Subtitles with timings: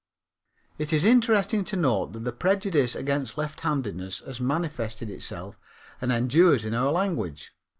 [0.79, 5.59] It is interesting to note that the prejudice against lefthandedness has manifested itself
[6.01, 7.51] and endures in our language.